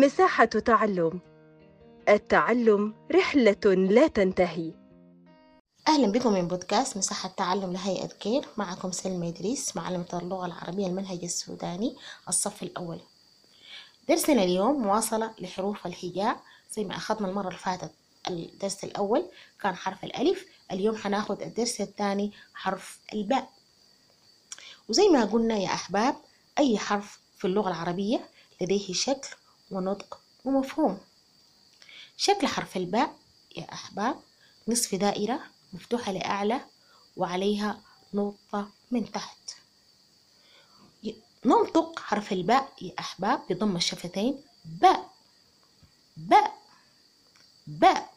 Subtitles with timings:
[0.00, 1.20] مساحة تعلم.
[2.08, 4.72] التعلم رحلة لا تنتهي.
[5.88, 8.44] أهلا بكم من بودكاست مساحة تعلم لهيئة كير.
[8.56, 11.96] معكم سلمى إدريس معلمة اللغة العربية المنهج السوداني
[12.28, 13.00] الصف الأول.
[14.08, 16.40] درسنا اليوم مواصلة لحروف الهجاء
[16.70, 17.90] زي ما أخذنا المرة اللي فاتت
[18.30, 20.46] الدرس الأول كان حرف الألف.
[20.72, 23.50] اليوم حناخد الدرس الثاني حرف الباء.
[24.88, 26.16] وزي ما قلنا يا أحباب
[26.58, 28.20] أي حرف في اللغة العربية
[28.60, 29.28] لديه شكل
[29.70, 30.98] ونطق ومفهوم.
[32.16, 33.16] شكل حرف الباء
[33.56, 34.20] يا أحباب
[34.68, 35.40] نصف دائرة
[35.72, 36.60] مفتوحة لأعلى
[37.16, 37.80] وعليها
[38.14, 39.38] نقطة من تحت.
[41.44, 45.10] ننطق حرف الباء يا أحباب بضم الشفتين باء.
[46.16, 46.58] باء.
[47.66, 48.14] باء.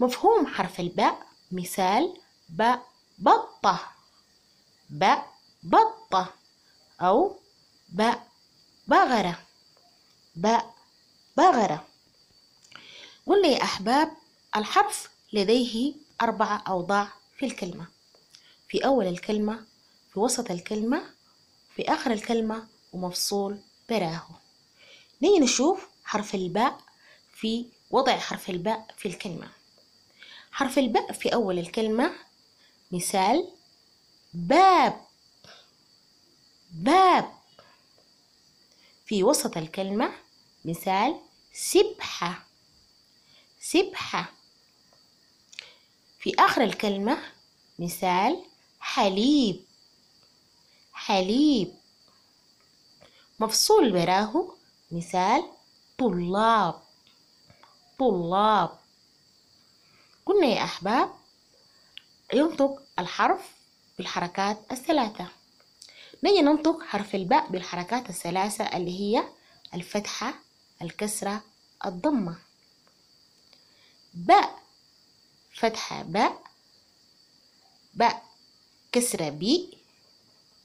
[0.00, 2.86] مفهوم حرف الباء مثال باء
[3.18, 3.92] بطة.
[4.90, 5.32] باء
[5.62, 6.34] بطة
[7.00, 7.38] أو
[7.88, 8.28] باء
[8.88, 9.47] بغرة.
[10.38, 10.74] باء
[11.36, 11.86] بغرة
[13.26, 14.12] قلنا يا أحباب
[14.56, 17.86] الحرف لديه أربعة أوضاع في الكلمة.
[18.68, 19.64] في أول الكلمة
[20.12, 21.02] في وسط الكلمة
[21.76, 23.58] في آخر الكلمة ومفصول
[23.90, 24.26] براه.
[25.22, 26.80] نيجي نشوف حرف الباء
[27.34, 29.48] في وضع حرف الباء في الكلمة.
[30.52, 32.12] حرف الباء في أول الكلمة
[32.92, 33.48] مثال
[34.34, 35.00] باب
[36.70, 37.38] باب.
[39.06, 40.27] في وسط الكلمة
[40.68, 41.20] مثال
[41.52, 42.46] سبحة.
[43.60, 44.32] سبحة.
[46.18, 47.18] في آخر الكلمة
[47.78, 48.44] مثال
[48.80, 49.64] حليب.
[50.92, 51.74] حليب.
[53.40, 54.54] مفصول براه
[54.90, 55.44] مثال
[55.98, 56.82] طلاب.
[57.98, 58.78] طلاب.
[60.26, 61.10] قلنا يا أحباب
[62.34, 63.54] ينطق الحرف
[63.98, 65.28] بالحركات الثلاثة.
[66.24, 69.24] نجي ننطق حرف الباء بالحركات الثلاثة اللي هي
[69.74, 70.47] الفتحة
[70.82, 71.42] الكسرة
[71.84, 72.38] الضمة.
[74.14, 74.62] باء
[75.54, 76.42] فتحة باء.
[77.94, 78.24] باء
[78.92, 79.78] كسرة بي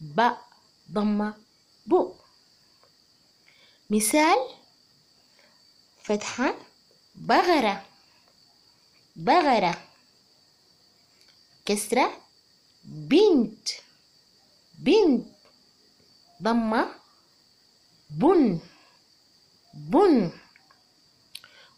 [0.01, 0.45] باء
[0.91, 1.33] ضمة
[1.85, 2.13] بو
[3.89, 4.49] مثال
[6.03, 6.55] فتحة
[7.15, 7.85] بغرة.
[9.15, 9.87] بغرة.
[11.65, 12.21] كسرة
[12.83, 13.69] بنت.
[14.79, 15.27] بنت.
[16.41, 16.95] ضمة
[18.09, 18.59] بن.
[19.73, 20.31] بن.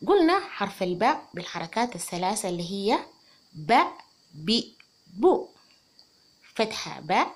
[0.08, 3.00] قلنا حرف الباء بالحركات الثلاثة اللي هي
[3.54, 3.98] باء
[4.34, 5.48] بي بو.
[6.56, 7.36] فتحة باء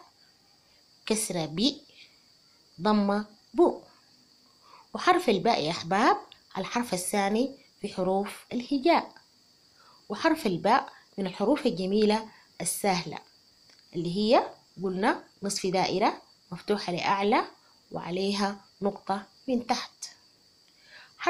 [1.05, 1.81] كسرة بي
[2.81, 3.81] ضمة بو.
[4.93, 6.17] وحرف الباء يا أحباب
[6.57, 9.13] الحرف الثاني في حروف الهجاء.
[10.09, 12.29] وحرف الباء من الحروف الجميلة
[12.61, 13.19] السهلة
[13.95, 14.53] اللي هي
[14.83, 16.21] قلنا نصف دائرة
[16.51, 17.45] مفتوحة لأعلى
[17.91, 20.18] وعليها نقطة من تحت.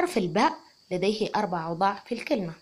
[0.00, 0.58] حرف الباء
[0.90, 2.54] لديه أربع أوضاع في الكلمة.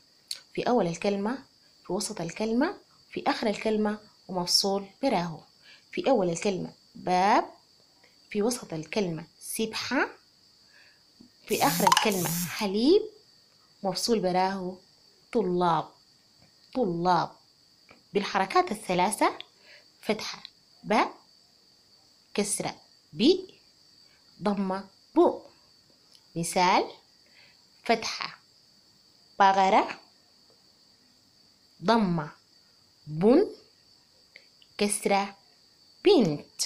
[0.55, 1.39] في أول الكلمة
[1.87, 2.77] في وسط الكلمة
[3.11, 5.41] في آخر الكلمة ومفصول براه
[5.93, 7.45] في أول الكلمة باب
[8.31, 10.09] في وسط الكلمة سبحة
[11.47, 13.03] في آخر الكلمة حليب
[13.83, 14.77] مفصول براه
[15.33, 15.89] طلاب.
[16.75, 17.31] طلاب.
[18.15, 19.39] بالحركات الثلاثة
[20.01, 20.43] فتحة
[20.85, 21.15] باء
[22.35, 22.75] كسرة
[23.13, 23.55] بي
[24.43, 25.41] ضمة بو.
[26.37, 26.85] مثال
[27.89, 28.39] فتحة.
[29.39, 30.01] بغرة.
[31.85, 32.31] ضمة.
[33.07, 33.47] بن.
[34.79, 35.37] كسرة.
[36.05, 36.63] بنت.